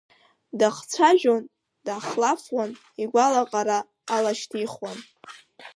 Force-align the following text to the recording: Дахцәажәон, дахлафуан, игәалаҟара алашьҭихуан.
Дахцәажәон, 0.59 1.43
дахлафуан, 1.85 2.71
игәалаҟара 3.01 3.77
алашьҭихуан. 4.15 4.97